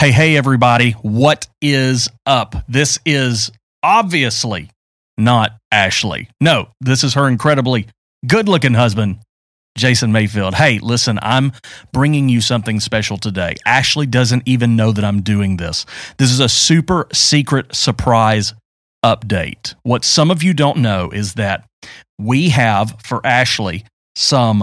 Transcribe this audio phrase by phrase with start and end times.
[0.00, 0.92] Hey, hey, everybody.
[0.92, 2.54] What is up?
[2.66, 3.50] This is
[3.82, 4.70] obviously
[5.18, 6.30] not Ashley.
[6.40, 7.86] No, this is her incredibly
[8.26, 9.18] good looking husband,
[9.76, 10.54] Jason Mayfield.
[10.54, 11.52] Hey, listen, I'm
[11.92, 13.56] bringing you something special today.
[13.66, 15.84] Ashley doesn't even know that I'm doing this.
[16.16, 18.54] This is a super secret surprise
[19.04, 19.74] update.
[19.82, 21.66] What some of you don't know is that
[22.18, 23.84] we have for Ashley
[24.16, 24.62] some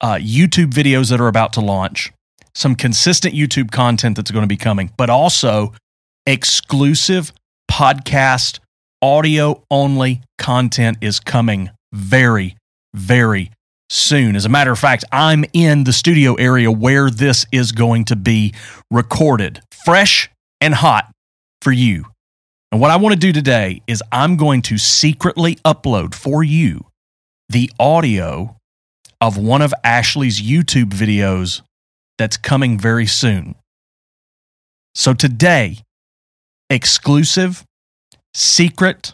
[0.00, 2.10] uh, YouTube videos that are about to launch
[2.56, 5.74] some consistent YouTube content that's going to be coming, but also
[6.24, 7.30] exclusive
[7.70, 8.60] podcast
[9.02, 12.56] audio only content is coming very,
[12.94, 13.50] very
[13.90, 14.34] soon.
[14.34, 18.16] As a matter of fact, I'm in the studio area where this is going to
[18.16, 18.54] be
[18.90, 21.12] recorded, fresh and hot
[21.60, 22.06] for you.
[22.72, 26.86] And what I want to do today is I'm going to secretly upload for you
[27.50, 28.56] the audio
[29.20, 31.60] of one of Ashley's YouTube videos
[32.18, 33.54] that's coming very soon.
[34.94, 35.78] So today,
[36.70, 37.64] exclusive,
[38.34, 39.12] secret,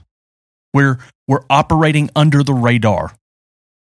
[0.72, 3.14] we're we're operating under the radar.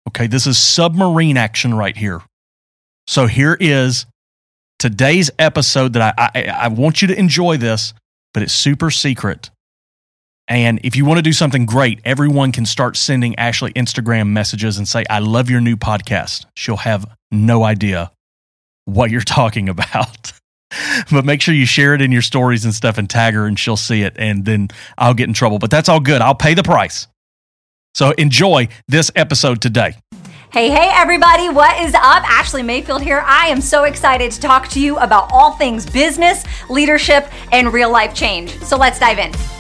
[0.10, 2.22] Okay, this is submarine action right here.
[3.08, 4.06] So here is
[4.78, 7.94] today's episode that I, I, I want you to enjoy this,
[8.34, 9.50] but it's super secret.
[10.48, 14.80] And if you want to do something great, everyone can start sending Ashley Instagram messages
[14.80, 16.46] and say, I love your new podcast.
[16.56, 18.12] She'll have no idea
[18.94, 20.34] what you're talking about.
[21.12, 23.58] but make sure you share it in your stories and stuff and tag her and
[23.58, 25.60] she'll see it and then I'll get in trouble.
[25.60, 26.22] But that's all good.
[26.22, 27.08] I'll pay the price.
[27.96, 29.96] So enjoy this episode today.
[30.52, 32.24] Hey, hey, everybody, what is up?
[32.28, 33.24] Ashley Mayfield here.
[33.24, 37.92] I am so excited to talk to you about all things business, leadership, and real
[37.92, 38.58] life change.
[38.64, 39.59] So let's dive in.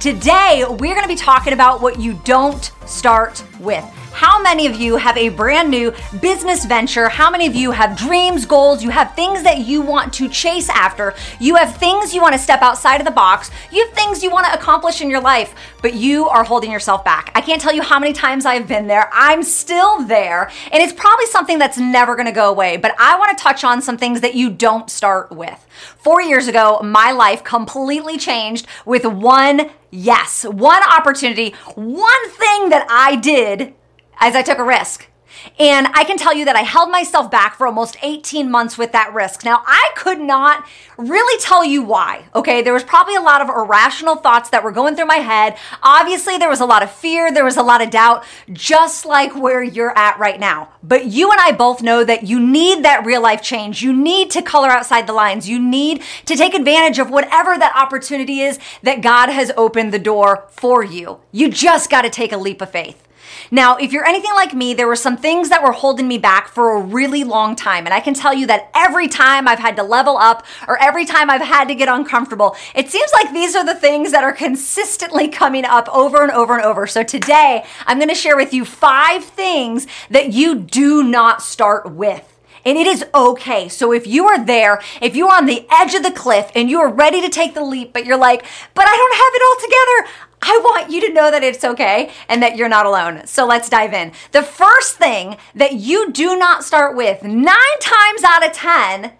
[0.00, 3.84] Today, we're to be talking about what you don't start with.
[4.12, 7.08] How many of you have a brand new business venture?
[7.08, 8.82] How many of you have dreams, goals?
[8.82, 11.14] You have things that you want to chase after.
[11.38, 13.50] You have things you want to step outside of the box.
[13.72, 17.04] You have things you want to accomplish in your life, but you are holding yourself
[17.04, 17.30] back.
[17.34, 19.08] I can't tell you how many times I've been there.
[19.12, 23.18] I'm still there, and it's probably something that's never going to go away, but I
[23.18, 25.66] want to touch on some things that you don't start with.
[25.98, 32.86] Four years ago, my life completely changed with one yes, one opportunity, one thing that
[32.88, 33.74] I did
[34.20, 35.10] as I took a risk.
[35.58, 38.92] And I can tell you that I held myself back for almost 18 months with
[38.92, 39.44] that risk.
[39.44, 40.66] Now, I could not
[40.96, 42.62] really tell you why, okay?
[42.62, 45.56] There was probably a lot of irrational thoughts that were going through my head.
[45.82, 49.34] Obviously, there was a lot of fear, there was a lot of doubt, just like
[49.34, 50.70] where you're at right now.
[50.82, 53.82] But you and I both know that you need that real life change.
[53.82, 55.48] You need to color outside the lines.
[55.48, 59.98] You need to take advantage of whatever that opportunity is that God has opened the
[59.98, 61.20] door for you.
[61.32, 63.06] You just got to take a leap of faith.
[63.50, 66.48] Now, if you're anything like me, there were some things that were holding me back
[66.48, 67.86] for a really long time.
[67.86, 71.04] And I can tell you that every time I've had to level up or every
[71.04, 74.32] time I've had to get uncomfortable, it seems like these are the things that are
[74.32, 76.86] consistently coming up over and over and over.
[76.86, 81.92] So today, I'm going to share with you five things that you do not start
[81.92, 82.26] with.
[82.64, 83.68] And it is okay.
[83.68, 86.78] So if you are there, if you're on the edge of the cliff and you
[86.80, 89.58] are ready to take the leap, but you're like, but I don't have it all
[89.64, 90.29] together.
[90.52, 93.24] I want you to know that it's okay and that you're not alone.
[93.28, 94.10] So let's dive in.
[94.32, 99.12] The first thing that you do not start with, nine times out of 10,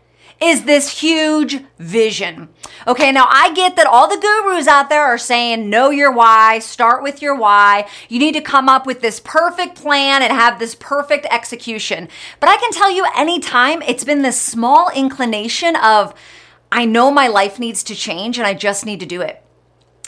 [0.43, 2.49] is this huge vision.
[2.85, 6.59] Okay, now I get that all the gurus out there are saying know your why,
[6.59, 7.87] start with your why.
[8.09, 12.09] You need to come up with this perfect plan and have this perfect execution.
[12.41, 16.13] But I can tell you anytime it's been this small inclination of,
[16.73, 19.45] I know my life needs to change and I just need to do it.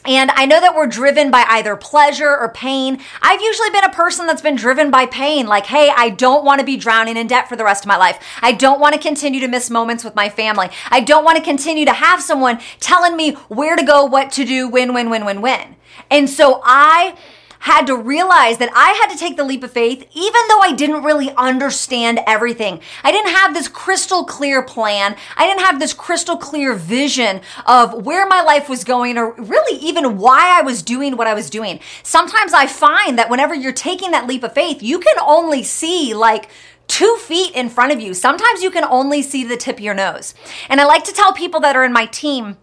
[0.05, 3.01] And I know that we're driven by either pleasure or pain.
[3.21, 5.47] I've usually been a person that's been driven by pain.
[5.47, 7.97] Like, hey, I don't want to be drowning in debt for the rest of my
[7.97, 8.19] life.
[8.43, 10.71] I don't want to continue to miss moments with my family.
[10.91, 14.45] I don't want to continue to have someone telling me where to go, what to
[14.45, 15.77] do, when, when, when, when, when.
[16.11, 17.17] And so I
[17.63, 20.73] had to realize that I had to take the leap of faith, even though I
[20.73, 22.81] didn't really understand everything.
[23.05, 25.15] I didn't have this crystal clear plan.
[25.37, 29.79] I didn't have this crystal clear vision of where my life was going or really
[29.79, 31.79] even why I was doing what I was doing.
[32.03, 36.15] Sometimes I find that whenever you're taking that leap of faith, you can only see
[36.15, 36.51] like,
[36.89, 38.13] two feet in front of you.
[38.13, 40.35] Sometimes you can only see the tip of your nose.
[40.69, 42.59] And I like to tell people that are in my team,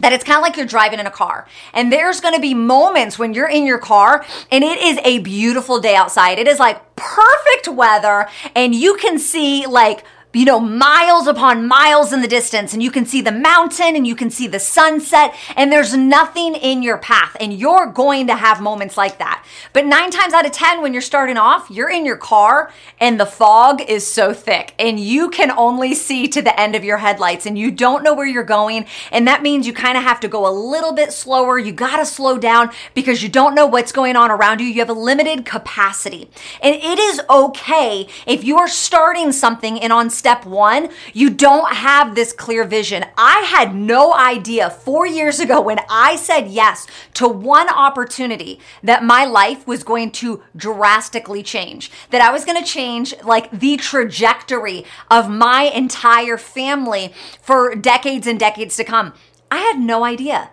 [0.00, 1.46] that it's kind of like you're driving in a car.
[1.72, 5.18] And there's going to be moments when you're in your car and it is a
[5.20, 6.38] beautiful day outside.
[6.38, 10.04] It is like perfect weather and you can see like
[10.38, 14.06] you know, miles upon miles in the distance and you can see the mountain and
[14.06, 18.36] you can see the sunset and there's nothing in your path and you're going to
[18.36, 19.44] have moments like that.
[19.72, 23.18] But nine times out of 10, when you're starting off, you're in your car and
[23.18, 26.98] the fog is so thick and you can only see to the end of your
[26.98, 28.86] headlights and you don't know where you're going.
[29.10, 31.58] And that means you kind of have to go a little bit slower.
[31.58, 34.68] You got to slow down because you don't know what's going on around you.
[34.68, 36.30] You have a limited capacity.
[36.62, 42.14] And it is okay if you're starting something and on step one, you don't have
[42.14, 43.04] this clear vision.
[43.16, 49.04] I had no idea four years ago when I said yes to one opportunity that
[49.04, 53.76] my life was going to drastically change, that I was going to change like the
[53.76, 59.12] trajectory of my entire family for decades and decades to come.
[59.50, 60.50] I had no idea.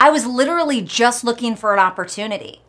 [0.00, 2.62] I was literally just looking for an opportunity.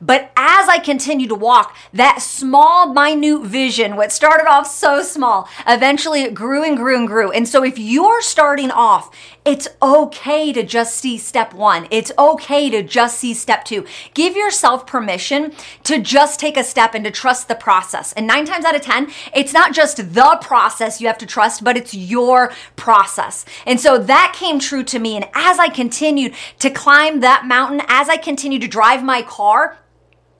[0.00, 5.48] But as I continued to walk, that small, minute vision, what started off so small,
[5.66, 7.30] eventually it grew and grew and grew.
[7.30, 9.10] And so if you're starting off,
[9.44, 11.86] it's okay to just see step one.
[11.90, 13.86] It's okay to just see step two.
[14.12, 15.52] Give yourself permission
[15.84, 18.12] to just take a step and to trust the process.
[18.14, 21.62] And nine times out of 10, it's not just the process you have to trust,
[21.62, 23.44] but it's your process.
[23.66, 25.16] And so that came true to me.
[25.16, 29.78] And as I continued to climb that mountain, as I continued to drive my car,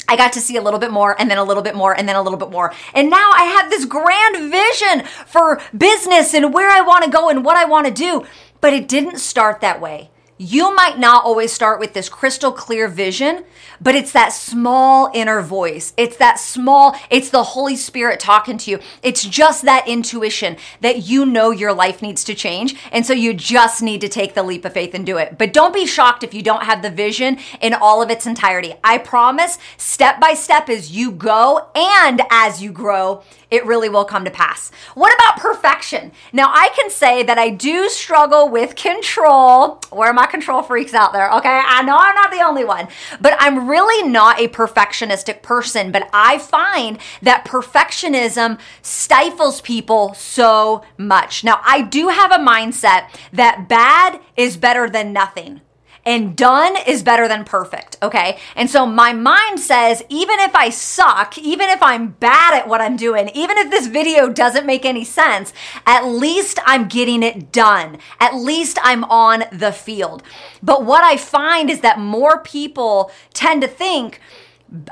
[0.08, 2.08] I got to see a little bit more and then a little bit more and
[2.08, 2.72] then a little bit more.
[2.94, 7.28] And now I have this grand vision for business and where I want to go
[7.28, 8.24] and what I want to do.
[8.60, 10.10] But it didn't start that way.
[10.38, 13.44] You might not always start with this crystal clear vision,
[13.80, 15.94] but it's that small inner voice.
[15.96, 18.78] It's that small, it's the Holy Spirit talking to you.
[19.02, 22.76] It's just that intuition that you know your life needs to change.
[22.92, 25.38] And so you just need to take the leap of faith and do it.
[25.38, 28.74] But don't be shocked if you don't have the vision in all of its entirety.
[28.84, 34.04] I promise, step by step as you go and as you grow, it really will
[34.04, 34.70] come to pass.
[34.94, 36.12] What about perfection?
[36.32, 39.80] Now, I can say that I do struggle with control.
[39.90, 41.30] Where are control freaks out there?
[41.32, 42.88] Okay, I know I'm not the only one,
[43.20, 45.92] but I'm really not a perfectionistic person.
[45.92, 51.44] But I find that perfectionism stifles people so much.
[51.44, 55.60] Now, I do have a mindset that bad is better than nothing
[56.06, 57.98] and done is better than perfect.
[58.00, 58.38] Okay.
[58.54, 62.80] And so my mind says, even if I suck, even if I'm bad at what
[62.80, 65.52] I'm doing, even if this video doesn't make any sense,
[65.84, 67.98] at least I'm getting it done.
[68.20, 70.22] At least I'm on the field.
[70.62, 74.20] But what I find is that more people tend to think,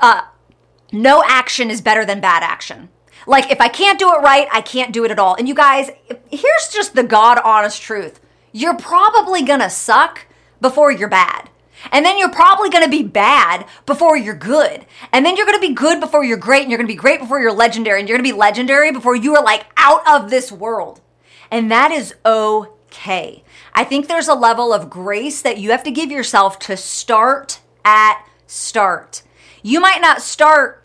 [0.01, 0.23] uh,
[0.91, 2.89] no action is better than bad action.
[3.27, 5.35] Like, if I can't do it right, I can't do it at all.
[5.35, 5.89] And you guys,
[6.29, 8.19] here's just the God honest truth.
[8.51, 10.24] You're probably gonna suck
[10.61, 11.49] before you're bad.
[11.91, 14.85] And then you're probably going to be bad before you're good.
[15.11, 16.63] And then you're going to be good before you're great.
[16.63, 17.99] And you're going to be great before you're legendary.
[17.99, 21.01] And you're going to be legendary before you are like out of this world.
[21.51, 23.43] And that is okay.
[23.73, 27.59] I think there's a level of grace that you have to give yourself to start
[27.83, 29.21] at start.
[29.61, 30.84] You might not start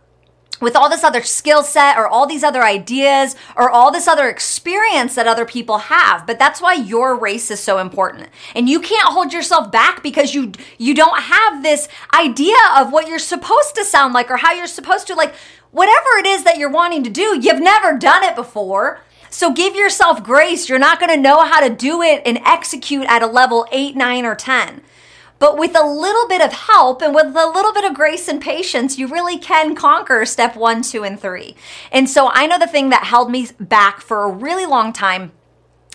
[0.61, 4.29] with all this other skill set or all these other ideas or all this other
[4.29, 6.27] experience that other people have.
[6.27, 8.29] But that's why your race is so important.
[8.55, 13.09] And you can't hold yourself back because you you don't have this idea of what
[13.09, 15.35] you're supposed to sound like or how you're supposed to like
[15.71, 19.01] whatever it is that you're wanting to do you've never done it before.
[19.33, 20.69] So give yourself grace.
[20.69, 23.97] You're not going to know how to do it and execute at a level 8
[23.97, 24.83] 9 or 10
[25.41, 28.41] but with a little bit of help and with a little bit of grace and
[28.41, 31.57] patience, you really can conquer step one, two, and three.
[31.91, 35.33] And so I know the thing that held me back for a really long time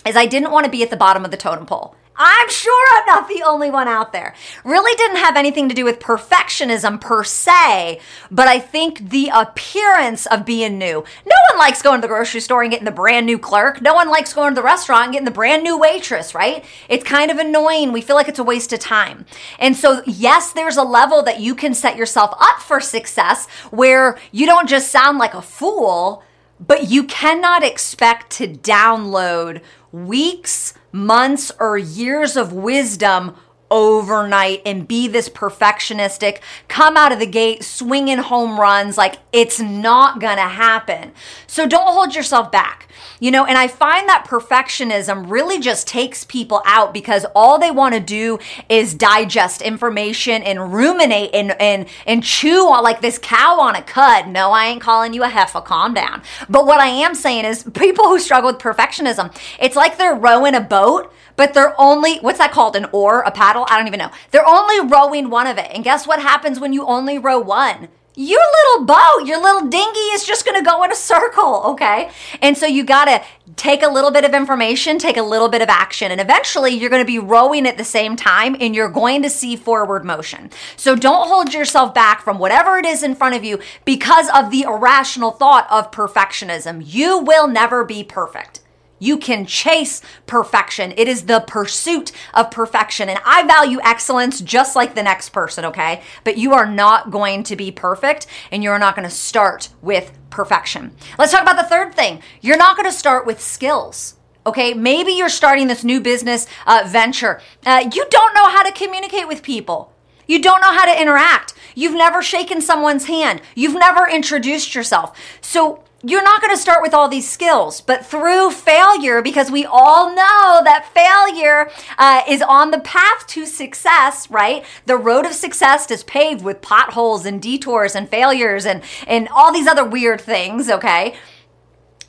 [0.04, 1.96] is I didn't want to be at the bottom of the totem pole.
[2.18, 4.34] I'm sure I'm not the only one out there.
[4.64, 10.26] Really didn't have anything to do with perfectionism per se, but I think the appearance
[10.26, 11.04] of being new.
[11.26, 13.82] No one likes going to the grocery store and getting the brand new clerk.
[13.82, 16.64] No one likes going to the restaurant and getting the brand new waitress, right?
[16.88, 17.92] It's kind of annoying.
[17.92, 19.26] We feel like it's a waste of time.
[19.58, 24.18] And so, yes, there's a level that you can set yourself up for success where
[24.32, 26.22] you don't just sound like a fool,
[26.58, 29.60] but you cannot expect to download
[30.04, 33.34] weeks, months, or years of wisdom
[33.70, 38.96] overnight and be this perfectionistic, come out of the gate swinging home runs.
[38.96, 41.12] Like it's not gonna happen.
[41.46, 42.88] So don't hold yourself back.
[43.18, 47.70] You know, and I find that perfectionism really just takes people out because all they
[47.70, 53.18] want to do is digest information and ruminate and, and, and chew on like this
[53.18, 54.28] cow on a cud.
[54.28, 55.60] No, I ain't calling you a heifer.
[55.60, 56.22] Calm down.
[56.48, 60.54] But what I am saying is people who struggle with perfectionism, it's like they're rowing
[60.54, 62.76] a boat but they're only, what's that called?
[62.76, 63.66] An oar, a paddle?
[63.68, 64.10] I don't even know.
[64.30, 65.70] They're only rowing one of it.
[65.72, 67.88] And guess what happens when you only row one?
[68.16, 72.10] your little boat, your little dinghy is just going to go in a circle, okay?
[72.40, 73.22] And so you got to
[73.56, 76.88] take a little bit of information, take a little bit of action, and eventually you're
[76.88, 80.50] going to be rowing at the same time and you're going to see forward motion.
[80.76, 84.50] So don't hold yourself back from whatever it is in front of you because of
[84.50, 86.82] the irrational thought of perfectionism.
[86.84, 88.60] You will never be perfect.
[88.98, 90.92] You can chase perfection.
[90.96, 93.08] It is the pursuit of perfection.
[93.08, 96.02] And I value excellence just like the next person, okay?
[96.24, 100.12] But you are not going to be perfect and you're not going to start with
[100.30, 100.92] perfection.
[101.18, 102.22] Let's talk about the third thing.
[102.40, 104.14] You're not going to start with skills.
[104.46, 107.40] Okay, maybe you're starting this new business uh, venture.
[107.64, 109.92] Uh, you don't know how to communicate with people.
[110.28, 111.54] You don't know how to interact.
[111.74, 113.42] You've never shaken someone's hand.
[113.54, 115.18] You've never introduced yourself.
[115.40, 119.64] So you're not going to start with all these skills, but through failure, because we
[119.64, 124.64] all know that failure uh, is on the path to success, right?
[124.84, 129.52] The road of success is paved with potholes and detours and failures and, and all
[129.52, 131.16] these other weird things, okay?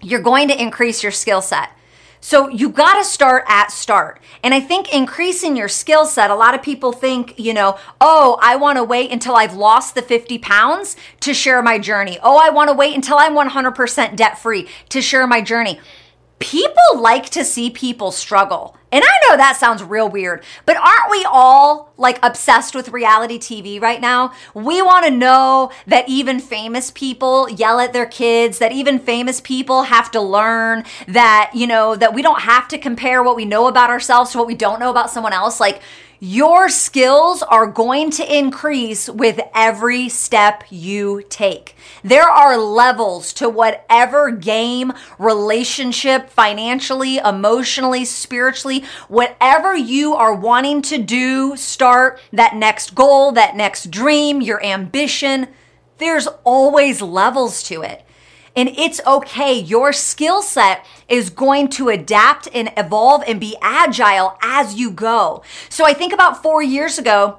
[0.02, 1.70] You're going to increase your skill set.
[2.20, 4.20] So you got to start at start.
[4.44, 8.38] And I think increasing your skill set, a lot of people think, you know, oh,
[8.42, 12.18] I want to wait until I've lost the 50 pounds to share my journey.
[12.22, 15.80] Oh, I want to wait until I'm 100% debt free to share my journey
[16.40, 18.77] people like to see people struggle.
[18.90, 23.38] And I know that sounds real weird, but aren't we all like obsessed with reality
[23.38, 24.32] TV right now?
[24.54, 29.42] We want to know that even famous people yell at their kids, that even famous
[29.42, 33.44] people have to learn that, you know, that we don't have to compare what we
[33.44, 35.60] know about ourselves to what we don't know about someone else.
[35.60, 35.82] Like,
[36.20, 41.76] your skills are going to increase with every step you take.
[42.04, 50.98] There are levels to whatever game, relationship, financially, emotionally, spiritually, whatever you are wanting to
[50.98, 55.48] do, start that next goal, that next dream, your ambition.
[56.00, 58.07] There's always levels to it.
[58.58, 59.58] And it's okay.
[59.58, 65.44] Your skill set is going to adapt and evolve and be agile as you go.
[65.70, 67.38] So I think about four years ago,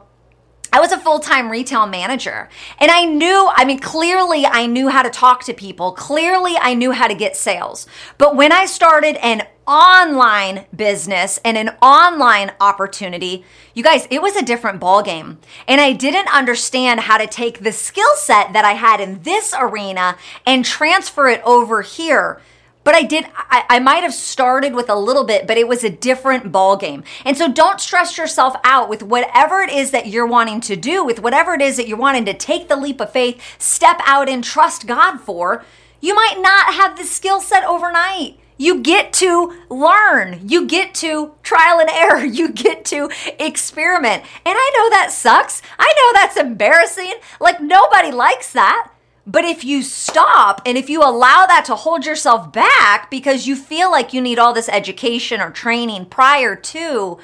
[0.73, 2.49] I was a full time retail manager
[2.79, 5.93] and I knew, I mean, clearly I knew how to talk to people.
[5.93, 7.87] Clearly I knew how to get sales.
[8.19, 13.45] But when I started an online business and an online opportunity,
[13.75, 15.37] you guys, it was a different ballgame.
[15.69, 19.55] And I didn't understand how to take the skill set that I had in this
[19.57, 22.41] arena and transfer it over here
[22.89, 25.85] but I did, I, I might have started with a little bit, but it was
[25.85, 27.05] a different ball game.
[27.23, 31.05] And so don't stress yourself out with whatever it is that you're wanting to do,
[31.05, 34.27] with whatever it is that you're wanting to take the leap of faith, step out
[34.27, 35.63] and trust God for.
[36.01, 38.38] You might not have the skill set overnight.
[38.59, 40.41] You get to learn.
[40.49, 42.25] You get to trial and error.
[42.39, 44.23] You get to experiment.
[44.45, 45.63] And I know that sucks.
[45.79, 47.15] I know that's embarrassing.
[47.41, 48.93] Like nobody likes that.
[49.27, 53.57] But if you stop and if you allow that to hold yourself back because you
[53.57, 57.19] feel like you need all this education or training prior to,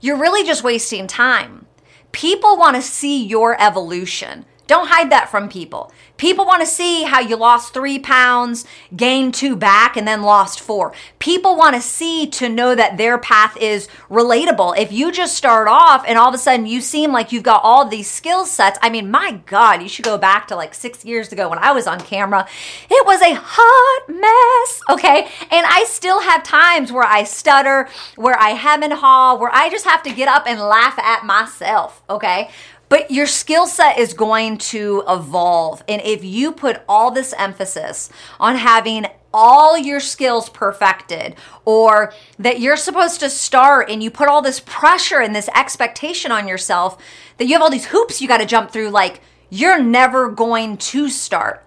[0.00, 1.66] you're really just wasting time.
[2.12, 4.46] People want to see your evolution.
[4.66, 5.92] Don't hide that from people.
[6.16, 8.64] People want to see how you lost three pounds,
[8.96, 10.94] gained two back, and then lost four.
[11.18, 14.78] People want to see to know that their path is relatable.
[14.78, 17.62] If you just start off and all of a sudden you seem like you've got
[17.62, 21.04] all these skill sets, I mean, my God, you should go back to like six
[21.04, 22.46] years ago when I was on camera.
[22.88, 25.28] It was a hot mess, okay?
[25.50, 29.68] And I still have times where I stutter, where I hem and haw, where I
[29.68, 32.50] just have to get up and laugh at myself, okay?
[32.88, 35.82] But your skill set is going to evolve.
[35.88, 42.60] And if you put all this emphasis on having all your skills perfected or that
[42.60, 47.02] you're supposed to start and you put all this pressure and this expectation on yourself
[47.38, 50.76] that you have all these hoops you got to jump through, like you're never going
[50.76, 51.64] to start.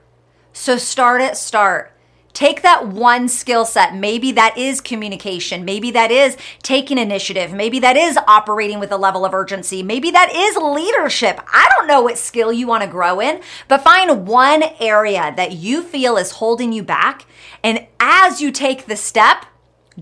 [0.54, 1.92] So start at start.
[2.38, 3.96] Take that one skill set.
[3.96, 5.66] Maybe that is communication.
[5.66, 7.52] Maybe that is taking initiative.
[7.52, 9.82] Maybe that is operating with a level of urgency.
[9.82, 11.42] Maybe that is leadership.
[11.52, 15.54] I don't know what skill you want to grow in, but find one area that
[15.54, 17.26] you feel is holding you back.
[17.64, 19.48] And as you take the step,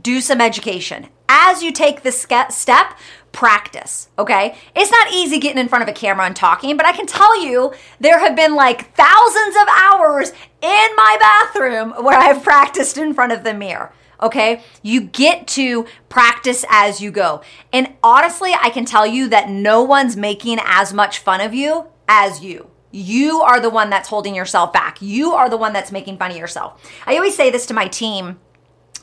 [0.01, 1.07] do some education.
[1.29, 2.97] As you take the step,
[3.35, 4.55] practice, okay?
[4.75, 7.43] It's not easy getting in front of a camera and talking, but I can tell
[7.43, 10.29] you there have been like thousands of hours
[10.61, 13.91] in my bathroom where I've practiced in front of the mirror.
[14.23, 17.41] Okay, you get to practice as you go.
[17.73, 21.87] And honestly, I can tell you that no one's making as much fun of you
[22.07, 22.71] as you.
[22.91, 25.01] You are the one that's holding yourself back.
[25.01, 26.81] You are the one that's making fun of yourself.
[27.05, 28.39] I always say this to my team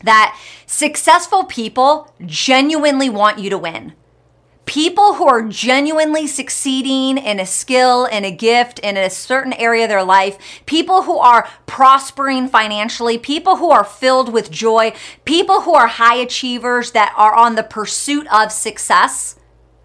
[0.02, 3.92] that successful people genuinely want you to win
[4.66, 9.84] people who are genuinely succeeding in a skill, in a gift, in a certain area
[9.84, 14.92] of their life, people who are prospering financially, people who are filled with joy,
[15.24, 19.36] people who are high achievers that are on the pursuit of success,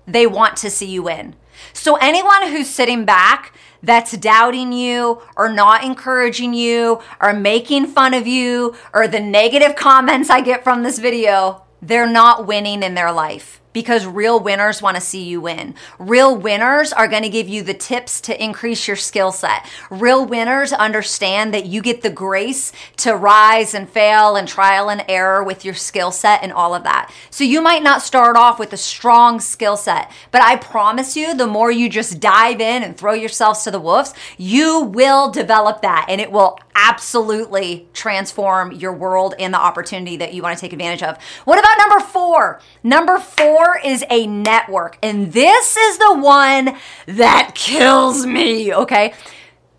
[0.06, 1.36] they want to see you win.
[1.74, 3.54] So anyone who's sitting back,
[3.84, 9.76] that's doubting you or not encouraging you or making fun of you or the negative
[9.78, 14.82] comments I get from this video, they're not winning in their life because real winners
[14.82, 15.76] want to see you win.
[16.00, 19.66] Real winners are going to give you the tips to increase your skill set.
[19.90, 25.04] Real winners understand that you get the grace to rise and fail and trial and
[25.08, 27.14] error with your skill set and all of that.
[27.30, 31.36] So you might not start off with a strong skill set, but I promise you,
[31.36, 35.82] the more you just dive in and throw yourselves to the wolves, you will develop
[35.82, 40.62] that and it will absolutely transform your world and the opportunity that you want to
[40.62, 41.22] take advantage of.
[41.44, 42.62] What about number four?
[42.84, 45.00] Number four is a network.
[45.02, 49.14] And this is the one that kills me, okay?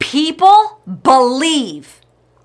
[0.00, 2.00] People believe.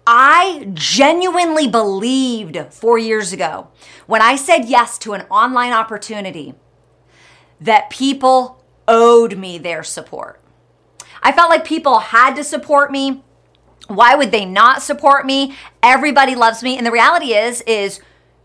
[0.06, 3.70] I genuinely believed four years ago
[4.06, 6.54] when I said yes to an online opportunity
[7.62, 10.42] that people owed me their support.
[11.24, 13.24] I felt like people had to support me
[13.88, 15.56] why would they not support me?
[15.82, 16.78] Everybody loves me.
[16.78, 18.00] And the reality is, is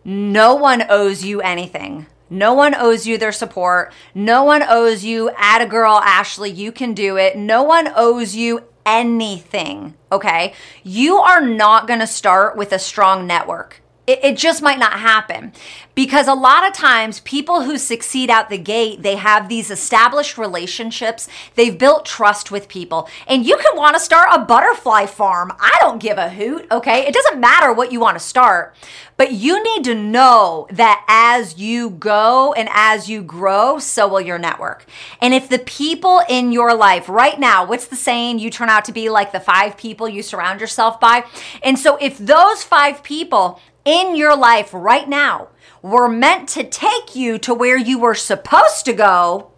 [0.04, 2.06] no one owes you anything.
[2.30, 3.92] No one owes you their support.
[4.14, 7.36] No one owes you, add a girl, Ashley, you can do it.
[7.36, 9.94] No one owes you anything.
[10.12, 10.54] Okay.
[10.82, 13.82] You are not to start with a strong network.
[14.08, 15.52] It, it just might not happen
[15.94, 20.38] because a lot of times people who succeed out the gate, they have these established
[20.38, 21.28] relationships.
[21.56, 23.08] They've built trust with people.
[23.26, 25.52] And you can want to start a butterfly farm.
[25.60, 27.06] I don't give a hoot, okay?
[27.06, 28.74] It doesn't matter what you want to start,
[29.18, 34.20] but you need to know that as you go and as you grow, so will
[34.20, 34.86] your network.
[35.20, 38.38] And if the people in your life right now, what's the saying?
[38.38, 41.24] You turn out to be like the five people you surround yourself by.
[41.62, 45.48] And so if those five people in your life right now
[45.82, 49.50] were meant to take you to where you were supposed to go,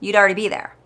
[0.00, 0.76] you'd already be there.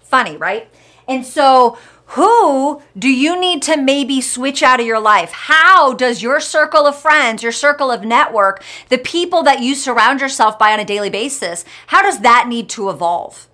[0.00, 0.68] Funny, right?
[1.08, 1.78] And so,
[2.10, 5.32] who do you need to maybe switch out of your life?
[5.32, 10.20] How does your circle of friends, your circle of network, the people that you surround
[10.20, 13.48] yourself by on a daily basis, how does that need to evolve?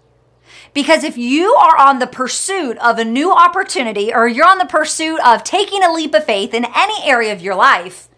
[0.74, 4.64] Because if you are on the pursuit of a new opportunity or you're on the
[4.64, 8.08] pursuit of taking a leap of faith in any area of your life,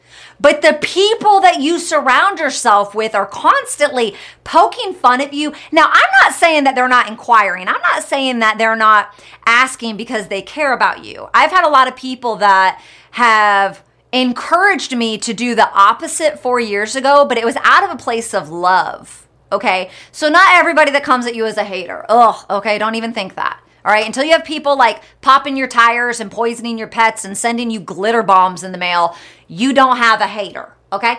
[0.41, 5.53] but the people that you surround yourself with are constantly poking fun at you.
[5.73, 7.69] Now, I'm not saying that they're not inquiring.
[7.69, 9.15] I'm not saying that they're not
[9.47, 11.29] asking because they care about you.
[11.33, 16.61] I've had a lot of people that have encouraged me to do the opposite four
[16.61, 19.24] years ago, but it was out of a place of love.
[19.55, 19.91] Okay.
[20.11, 22.05] So not everybody that comes at you is a hater.
[22.09, 22.45] Ugh.
[22.51, 22.77] Okay.
[22.77, 23.61] Don't even think that.
[23.85, 24.05] All right.
[24.05, 27.79] Until you have people like popping your tires and poisoning your pets and sending you
[27.79, 30.73] glitter bombs in the mail, you don't have a hater.
[30.93, 31.19] Okay.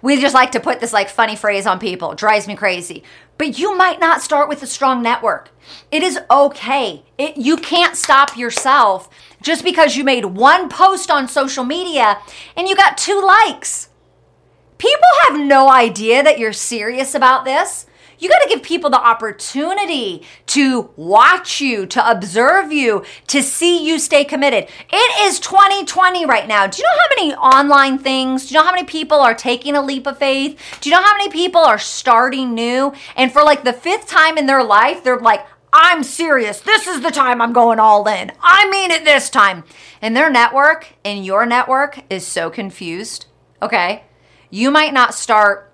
[0.00, 2.12] We just like to put this like funny phrase on people.
[2.12, 3.02] It drives me crazy.
[3.36, 5.50] But you might not start with a strong network.
[5.90, 7.02] It is okay.
[7.18, 9.10] It, you can't stop yourself
[9.42, 12.18] just because you made one post on social media
[12.56, 13.87] and you got two likes.
[14.78, 17.86] People have no idea that you're serious about this.
[18.18, 23.86] You got to give people the opportunity to watch you, to observe you, to see
[23.86, 24.68] you stay committed.
[24.90, 26.66] It is 2020 right now.
[26.66, 28.46] Do you know how many online things?
[28.48, 30.60] Do you know how many people are taking a leap of faith?
[30.80, 32.92] Do you know how many people are starting new?
[33.14, 36.60] And for like the fifth time in their life, they're like, I'm serious.
[36.60, 38.32] This is the time I'm going all in.
[38.40, 39.64] I mean it this time.
[40.02, 43.26] And their network and your network is so confused.
[43.62, 44.02] Okay.
[44.50, 45.70] You might not start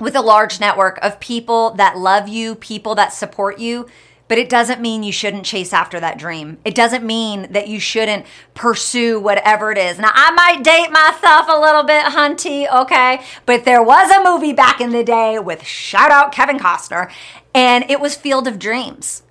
[0.00, 3.86] with a large network of people that love you, people that support you,
[4.30, 6.58] but it doesn't mean you shouldn't chase after that dream.
[6.64, 9.98] It doesn't mean that you shouldn't pursue whatever it is.
[9.98, 13.22] Now, I might date myself a little bit, hunty, okay?
[13.44, 17.10] But there was a movie back in the day with shout out Kevin Costner,
[17.52, 19.24] and it was Field of Dreams.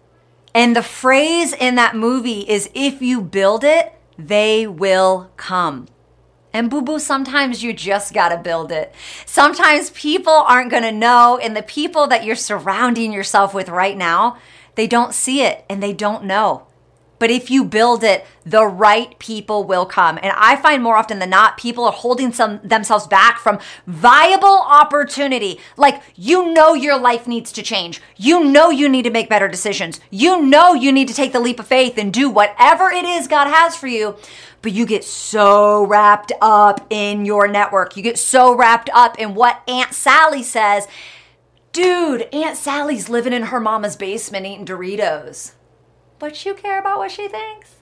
[0.54, 5.88] And the phrase in that movie is if you build it, they will come.
[6.52, 8.94] And boo boo, sometimes you just gotta build it.
[9.26, 14.38] Sometimes people aren't gonna know, and the people that you're surrounding yourself with right now,
[14.76, 16.66] they don't see it and they don't know.
[17.20, 20.18] But if you build it, the right people will come.
[20.24, 24.64] And I find more often than not, people are holding some themselves back from viable
[24.66, 25.60] opportunity.
[25.76, 28.02] Like you know your life needs to change.
[28.16, 30.00] You know you need to make better decisions.
[30.10, 33.28] You know you need to take the leap of faith and do whatever it is
[33.28, 34.16] God has for you
[34.62, 37.96] but you get so wrapped up in your network.
[37.96, 40.88] You get so wrapped up in what Aunt Sally says.
[41.72, 45.54] Dude, Aunt Sally's living in her mama's basement eating Doritos.
[46.18, 47.76] But you care about what she thinks?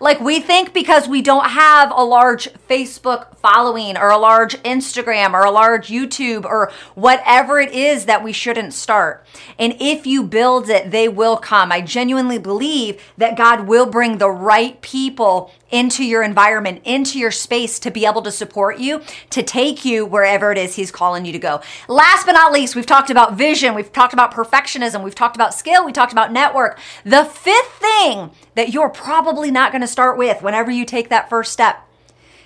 [0.00, 5.32] Like we think because we don't have a large Facebook following or a large Instagram
[5.32, 9.24] or a large YouTube or whatever it is that we shouldn't start.
[9.58, 11.72] And if you build it, they will come.
[11.72, 17.30] I genuinely believe that God will bring the right people into your environment, into your
[17.30, 21.24] space to be able to support you, to take you wherever it is He's calling
[21.24, 21.60] you to go.
[21.88, 25.54] Last but not least, we've talked about vision, we've talked about perfectionism, we've talked about
[25.54, 26.78] skill, we talked about network.
[27.04, 31.28] The fifth thing that you're probably not going to start with whenever you take that
[31.28, 31.86] first step,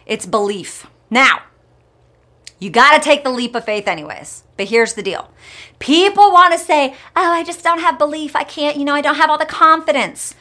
[0.06, 0.86] it's belief.
[1.10, 1.42] Now,
[2.58, 4.44] you got to take the leap of faith, anyways.
[4.56, 5.30] But here's the deal
[5.78, 8.36] people want to say, oh, I just don't have belief.
[8.36, 10.34] I can't, you know, I don't have all the confidence.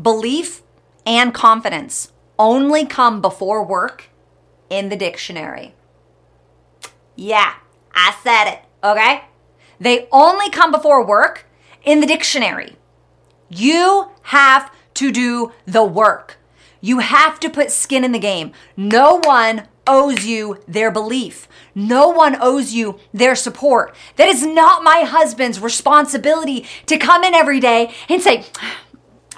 [0.00, 0.62] Belief
[1.06, 4.10] and confidence only come before work
[4.70, 5.74] in the dictionary.
[7.16, 7.54] Yeah,
[7.94, 9.24] I said it, okay?
[9.78, 11.46] They only come before work
[11.84, 12.76] in the dictionary.
[13.48, 16.38] You have to do the work.
[16.80, 18.52] You have to put skin in the game.
[18.76, 21.48] No one owes you their belief.
[21.74, 23.94] No one owes you their support.
[24.16, 28.44] That is not my husband's responsibility to come in every day and say,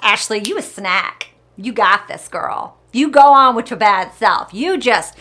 [0.01, 1.29] Ashley, you a snack.
[1.55, 2.76] You got this, girl.
[2.91, 4.53] You go on with your bad self.
[4.53, 5.15] You just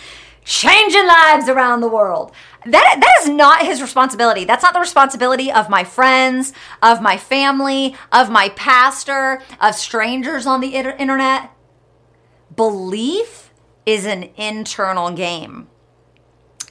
[0.44, 2.32] changing lives around the world.
[2.64, 4.44] That that is not his responsibility.
[4.44, 6.52] That's not the responsibility of my friends,
[6.82, 11.50] of my family, of my pastor, of strangers on the internet.
[12.54, 13.52] Belief
[13.84, 15.68] is an internal game.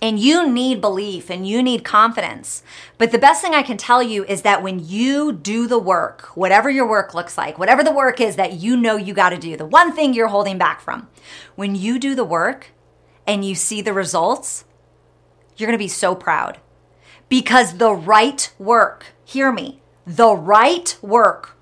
[0.06, 2.62] And you need belief and you need confidence.
[3.00, 6.26] But the best thing I can tell you is that when you do the work,
[6.36, 9.38] whatever your work looks like, whatever the work is that you know you got to
[9.40, 11.10] do, the one thing you're holding back from,
[11.56, 12.68] when you do the work
[13.26, 14.66] and you see the results,
[15.58, 16.60] you're going to be so proud.
[17.28, 21.58] Because the right work, hear me, the right work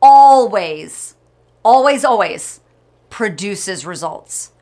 [0.00, 1.16] always,
[1.62, 2.60] always, always
[3.10, 4.52] produces results.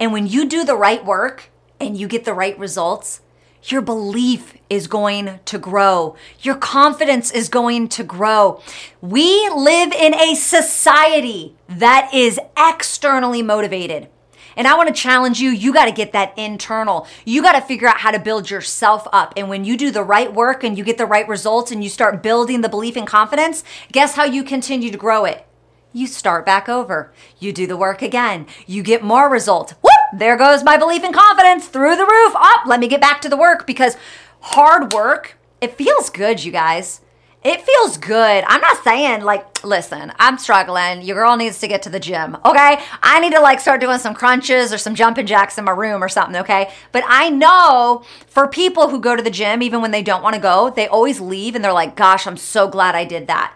[0.00, 3.20] And when you do the right work, and you get the right results,
[3.64, 6.16] your belief is going to grow.
[6.40, 8.62] Your confidence is going to grow.
[9.00, 14.08] We live in a society that is externally motivated.
[14.56, 17.06] And I want to challenge you, you got to get that internal.
[17.24, 19.32] You got to figure out how to build yourself up.
[19.36, 21.88] And when you do the right work and you get the right results and you
[21.88, 23.62] start building the belief and confidence,
[23.92, 25.46] guess how you continue to grow it?
[25.92, 27.12] You start back over.
[27.38, 28.46] You do the work again.
[28.66, 29.74] You get more results.
[29.80, 29.97] Whoop!
[30.12, 32.34] There goes my belief and confidence through the roof.
[32.34, 33.96] Up, oh, let me get back to the work because
[34.40, 37.00] hard work, it feels good, you guys.
[37.44, 38.44] It feels good.
[38.48, 41.02] I'm not saying like, listen, I'm struggling.
[41.02, 42.80] Your girl needs to get to the gym, okay?
[43.00, 46.02] I need to like start doing some crunches or some jumping jacks in my room
[46.02, 46.72] or something, okay?
[46.90, 50.34] But I know for people who go to the gym, even when they don't want
[50.34, 53.54] to go, they always leave and they're like, gosh, I'm so glad I did that.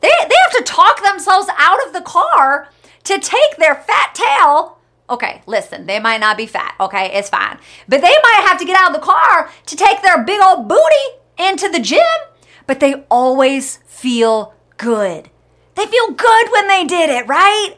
[0.00, 2.68] They, they have to talk themselves out of the car
[3.04, 4.77] to take their fat tail
[5.10, 7.10] Okay, listen, they might not be fat, okay?
[7.14, 7.58] It's fine.
[7.88, 10.68] But they might have to get out of the car to take their big old
[10.68, 10.82] booty
[11.38, 12.00] into the gym,
[12.66, 15.30] but they always feel good.
[15.76, 17.76] They feel good when they did it, right?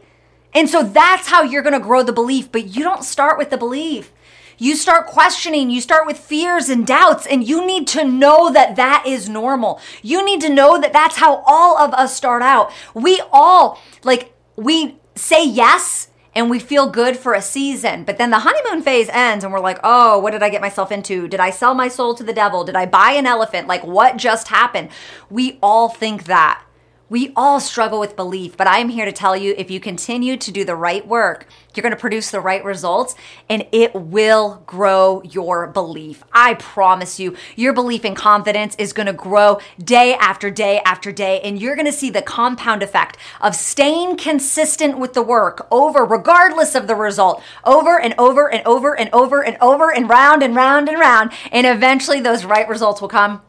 [0.52, 3.58] And so that's how you're gonna grow the belief, but you don't start with the
[3.58, 4.12] belief.
[4.58, 8.76] You start questioning, you start with fears and doubts, and you need to know that
[8.76, 9.80] that is normal.
[10.02, 12.70] You need to know that that's how all of us start out.
[12.92, 18.04] We all, like, we say yes and we feel good for a season.
[18.04, 20.92] But then the honeymoon phase ends and we're like, oh, what did I get myself
[20.92, 21.28] into?
[21.28, 22.64] Did I sell my soul to the devil?
[22.64, 23.66] Did I buy an elephant?
[23.66, 24.90] Like, what just happened?
[25.28, 26.62] We all think that.
[27.10, 30.52] We all struggle with belief, but I'm here to tell you if you continue to
[30.52, 33.16] do the right work, you're going to produce the right results
[33.48, 36.22] and it will grow your belief.
[36.32, 41.10] I promise you, your belief and confidence is going to grow day after day after
[41.10, 45.66] day, and you're going to see the compound effect of staying consistent with the work
[45.72, 50.08] over, regardless of the result, over and over and over and over and over and
[50.08, 51.32] round and round and round.
[51.50, 53.42] And eventually, those right results will come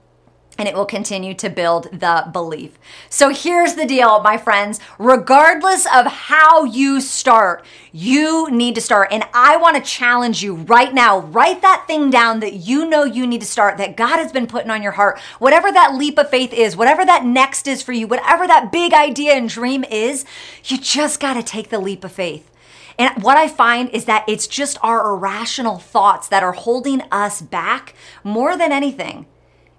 [0.62, 2.78] and it will continue to build the belief.
[3.10, 4.80] So here's the deal, my friends.
[5.00, 9.08] Regardless of how you start, you need to start.
[9.12, 11.18] And I want to challenge you right now.
[11.18, 14.46] Write that thing down that you know you need to start, that God has been
[14.46, 15.20] putting on your heart.
[15.40, 18.94] Whatever that leap of faith is, whatever that next is for you, whatever that big
[18.94, 20.26] idea and dream is,
[20.66, 22.52] you just got to take the leap of faith.
[23.00, 27.42] And what I find is that it's just our irrational thoughts that are holding us
[27.42, 29.26] back more than anything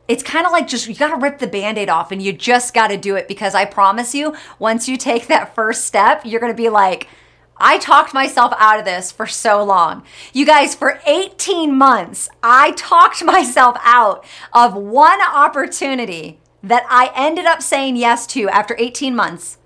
[0.08, 2.74] it's kind of like just you got to rip the band-aid off and you just
[2.74, 6.40] got to do it because I promise you once you take that first step you're
[6.40, 7.08] going to be like
[7.56, 10.02] I talked myself out of this for so long.
[10.32, 17.44] You guys, for 18 months, I talked myself out of one opportunity that I ended
[17.44, 19.58] up saying yes to after 18 months.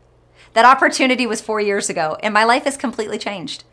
[0.53, 3.64] That opportunity was four years ago, and my life has completely changed.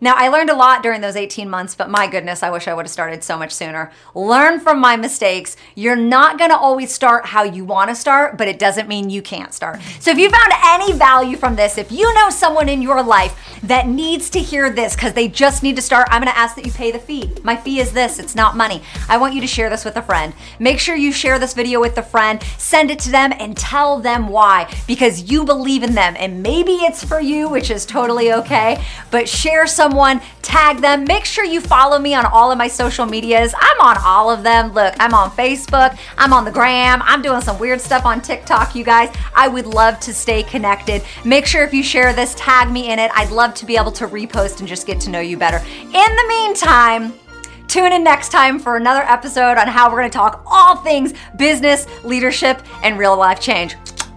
[0.00, 2.74] Now, I learned a lot during those 18 months, but my goodness, I wish I
[2.74, 3.90] would have started so much sooner.
[4.14, 5.56] Learn from my mistakes.
[5.74, 9.10] You're not going to always start how you want to start, but it doesn't mean
[9.10, 9.80] you can't start.
[9.98, 13.36] So, if you found any value from this, if you know someone in your life
[13.64, 16.54] that needs to hear this because they just need to start, I'm going to ask
[16.54, 17.32] that you pay the fee.
[17.42, 18.82] My fee is this, it's not money.
[19.08, 20.32] I want you to share this with a friend.
[20.60, 23.98] Make sure you share this video with a friend, send it to them, and tell
[23.98, 26.14] them why because you believe in them.
[26.18, 31.04] And maybe it's for you, which is totally okay, but share some someone, tag them.
[31.04, 33.54] Make sure you follow me on all of my social medias.
[33.58, 34.72] I'm on all of them.
[34.72, 38.74] Look, I'm on Facebook, I'm on the gram, I'm doing some weird stuff on TikTok,
[38.74, 39.14] you guys.
[39.34, 41.02] I would love to stay connected.
[41.24, 43.10] Make sure if you share this, tag me in it.
[43.14, 45.58] I'd love to be able to repost and just get to know you better.
[45.58, 47.14] In the meantime,
[47.68, 51.12] Tune in next time for another episode on how we're going to talk all things
[51.36, 53.76] business, leadership, and real life change.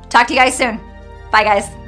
[0.09, 0.79] Talk to you guys soon.
[1.33, 1.80] Bye, guys.